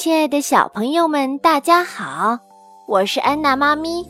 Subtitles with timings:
[0.00, 2.38] 亲爱的小朋友们，大家好，
[2.86, 4.02] 我是安娜妈咪。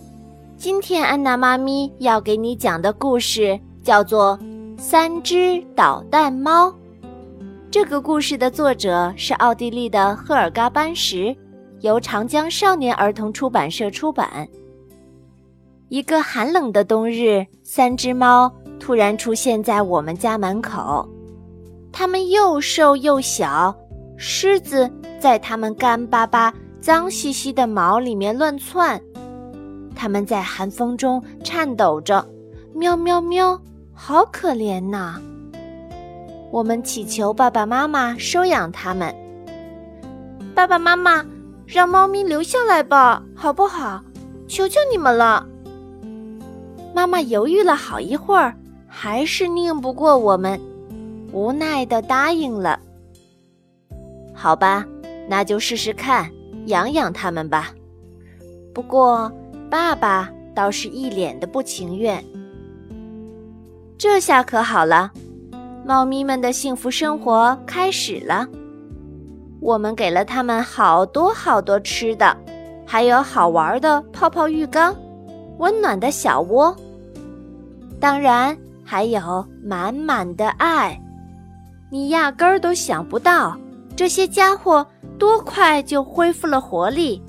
[0.57, 4.39] 今天安娜妈咪要给你讲的故事叫做
[4.81, 6.69] 《三只捣蛋猫》。
[7.73, 11.37] 这个故事的作者是奥地利的赫尔嘎·班什，
[11.81, 14.47] 由长江少年儿童出版社出版。
[15.89, 18.49] 一个寒冷的冬日，三只猫
[18.79, 21.05] 突然出现在我们家门口。
[21.91, 23.75] 它们又瘦又小，
[24.17, 24.89] 狮子。
[25.21, 29.01] 在它们干巴巴、脏兮兮的毛里面乱窜，
[29.95, 32.27] 它们在寒风中颤抖着，
[32.75, 33.61] 喵喵喵，
[33.93, 35.21] 好可怜呐！
[36.51, 39.15] 我们祈求爸爸妈妈收养它们。
[40.55, 41.25] 爸爸妈妈，
[41.67, 44.03] 让猫咪留下来吧，好不好？
[44.49, 45.47] 求求你们了！
[46.95, 48.55] 妈妈犹豫了好一会儿，
[48.89, 50.59] 还是拧不过我们，
[51.31, 52.81] 无奈的答应了。
[54.35, 54.87] 好吧。
[55.31, 56.29] 那就试试看，
[56.67, 57.71] 养养它们吧。
[58.75, 59.31] 不过，
[59.71, 62.23] 爸爸倒是一脸的不情愿。
[63.97, 65.13] 这下可好了，
[65.87, 68.45] 猫咪们的幸福生活开始了。
[69.61, 72.37] 我们给了它们好多好多吃的，
[72.85, 74.93] 还有好玩的泡泡浴缸、
[75.59, 76.75] 温暖的小窝，
[78.01, 81.01] 当然还有满满的爱。
[81.89, 83.57] 你压根儿都想不到，
[83.95, 84.85] 这些家伙。
[85.21, 87.23] 多快就恢复了活力，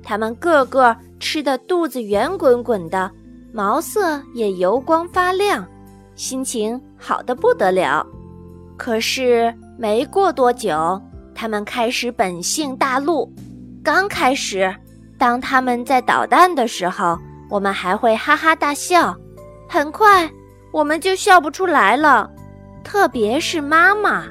[0.00, 3.10] 它们个个吃得肚子圆滚滚的，
[3.52, 5.66] 毛色也油光发亮，
[6.14, 8.06] 心情好的不得了。
[8.76, 11.02] 可是没过多久，
[11.34, 13.28] 它们开始本性大露。
[13.82, 14.72] 刚开始，
[15.18, 17.18] 当它们在捣蛋的时候，
[17.50, 19.16] 我们还会哈哈大笑。
[19.68, 20.30] 很快，
[20.72, 22.30] 我们就笑不出来了，
[22.84, 24.26] 特别是妈妈。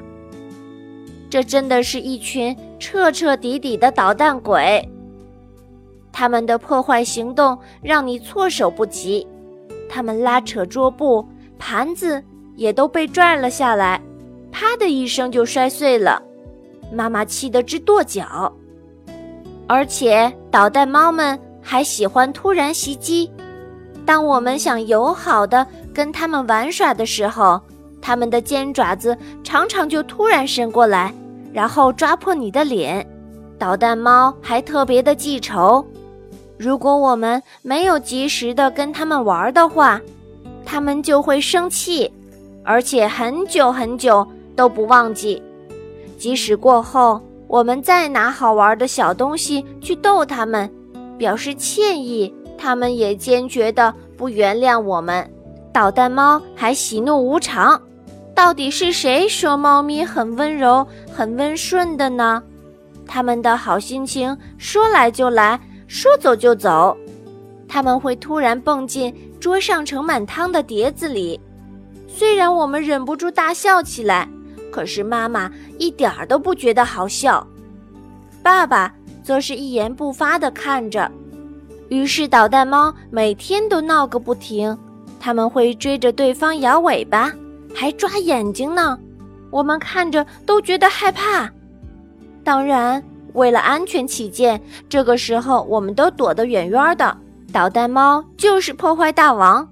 [1.28, 4.86] 这真的是一群彻彻底底的捣蛋鬼。
[6.10, 9.24] 他们的破坏行动让你措手不及，
[9.88, 11.24] 他们拉扯桌布，
[11.60, 12.20] 盘子
[12.56, 14.02] 也都被拽了下来，
[14.50, 16.20] 啪的一声就摔碎了。
[16.92, 18.52] 妈妈气得直跺脚。
[19.68, 23.30] 而且捣蛋猫们还喜欢突然袭击，
[24.04, 25.64] 当我们想友好的
[25.94, 27.60] 跟他们玩耍的时候，
[28.02, 31.14] 他们的尖爪子常常就突然伸过来。
[31.52, 33.06] 然后抓破你的脸，
[33.58, 35.84] 捣蛋猫还特别的记仇。
[36.58, 40.00] 如果我们没有及时的跟他们玩的话，
[40.64, 42.10] 他们就会生气，
[42.64, 45.42] 而且很久很久都不忘记。
[46.16, 50.70] 即使过后我们再拿好玩的小东西去逗他们，
[51.18, 55.28] 表示歉意，他们也坚决的不原谅我们。
[55.72, 57.80] 捣蛋猫还喜怒无常。
[58.34, 62.42] 到底是谁说猫咪很温柔、很温顺的呢？
[63.06, 66.96] 他们的好心情说来就来，说走就走。
[67.68, 71.40] 他们会突然蹦进桌上盛满汤的碟子里，
[72.06, 74.28] 虽然我们忍不住大笑起来，
[74.70, 77.46] 可是妈妈一点儿都不觉得好笑。
[78.42, 81.10] 爸爸则是一言不发地看着。
[81.88, 84.76] 于是捣蛋猫每天都闹个不停，
[85.20, 87.32] 他们会追着对方摇尾巴。
[87.74, 88.98] 还抓眼睛呢，
[89.50, 91.50] 我们看着都觉得害怕。
[92.44, 93.02] 当然，
[93.34, 97.16] 为了安全起见，这个时候我们都躲得远远的。
[97.52, 99.68] 捣蛋猫就是破坏大王，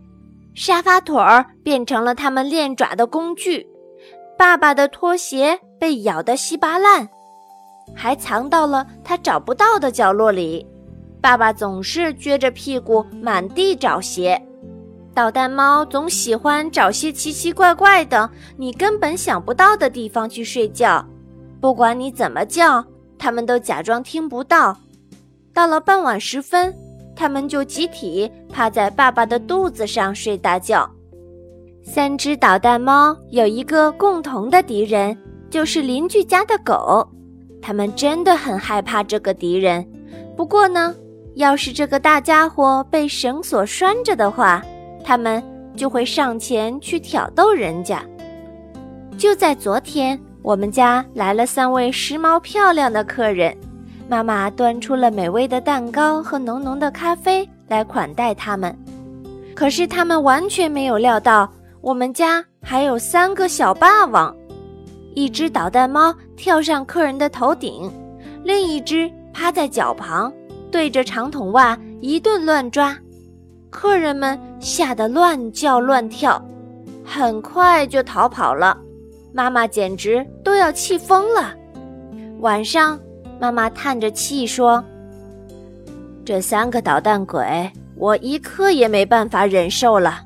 [0.54, 3.66] 沙发腿儿变成了他们练爪的工具。
[4.36, 7.08] 爸爸的拖鞋被咬得稀巴烂，
[7.94, 10.66] 还藏到了他找不到的角落里。
[11.20, 14.40] 爸爸总是撅着屁股满地找鞋。
[15.12, 21.04] 捣蛋猫总喜欢找些奇奇怪怪的、你根本想不到的地方去睡觉，
[21.60, 22.84] 不管你怎么叫，
[23.18, 24.76] 它们都假装听不到。
[25.52, 26.74] 到了傍晚时分，
[27.16, 30.88] 它们就集体趴在爸爸的肚子上睡大觉。
[31.82, 35.16] 三只捣蛋猫有一个共同的敌人，
[35.50, 37.06] 就是邻居家的狗。
[37.60, 39.84] 它们真的很害怕这个敌人。
[40.36, 40.94] 不过呢，
[41.34, 44.64] 要是这个大家伙被绳索拴着的话，
[45.04, 45.42] 他们
[45.76, 48.02] 就会上前去挑逗人家。
[49.18, 53.56] 就在昨天，我们家来了三位时髦漂亮的客人，
[54.08, 58.76] 妈妈端出了美味的蛋糕和浓浓的咖啡来款待他们。
[59.54, 61.50] 可是他们完全没有料到，
[61.82, 64.34] 我们家还有三个小霸王：
[65.14, 67.92] 一只捣蛋猫跳上客人的头顶，
[68.42, 70.32] 另一只趴在脚旁，
[70.70, 72.96] 对着长筒袜一顿乱抓。
[73.70, 76.44] 客人们吓得乱叫乱跳，
[77.04, 78.76] 很快就逃跑了。
[79.32, 81.54] 妈妈简直都要气疯了。
[82.40, 82.98] 晚上，
[83.38, 84.84] 妈妈叹着气说
[86.24, 90.20] ：“这三个捣蛋鬼，我一刻也没办法忍受了。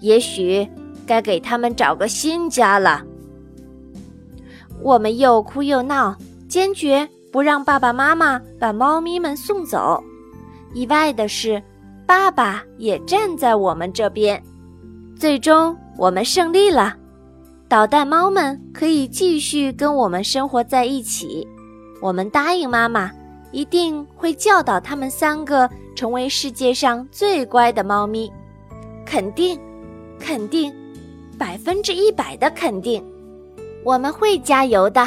[0.00, 0.66] 也许
[1.04, 3.02] 该给他们找个新家了。”
[4.80, 6.16] 我们又哭又闹，
[6.48, 10.00] 坚决不让爸爸妈妈把猫咪们送走。
[10.72, 11.60] 意外的是，
[12.08, 14.42] 爸爸也站在我们这边。
[15.14, 16.96] 最终，我们胜利了。
[17.68, 21.46] 捣蛋猫们可以继续跟我们生活在一起。
[22.00, 23.10] 我们答应妈妈，
[23.52, 28.32] 一定会教导他们三个成为世界上最乖的猫咪。
[29.04, 29.60] 肯定，
[30.18, 30.74] 肯定，
[31.36, 33.04] 百分之一百的肯定，
[33.84, 35.06] 我们会加油的。